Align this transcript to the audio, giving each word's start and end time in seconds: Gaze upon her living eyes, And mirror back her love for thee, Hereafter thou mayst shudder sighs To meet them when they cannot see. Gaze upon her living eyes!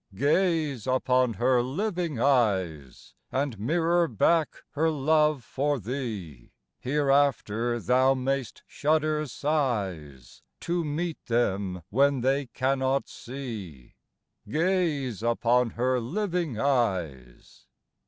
Gaze 0.15 0.87
upon 0.87 1.33
her 1.33 1.61
living 1.61 2.19
eyes, 2.19 3.13
And 3.31 3.59
mirror 3.59 4.07
back 4.07 4.55
her 4.71 4.89
love 4.89 5.43
for 5.43 5.77
thee, 5.77 6.53
Hereafter 6.79 7.79
thou 7.79 8.15
mayst 8.15 8.63
shudder 8.65 9.27
sighs 9.27 10.41
To 10.61 10.83
meet 10.83 11.23
them 11.27 11.83
when 11.91 12.21
they 12.21 12.47
cannot 12.47 13.07
see. 13.07 13.93
Gaze 14.49 15.21
upon 15.21 15.69
her 15.77 15.99
living 15.99 16.59
eyes! 16.59 17.67